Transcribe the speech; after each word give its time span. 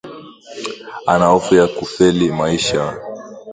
Ana 1.07 1.25
hofu 1.27 1.55
ya 1.55 1.67
kufeli 1.67 2.31
maishani 2.31 2.99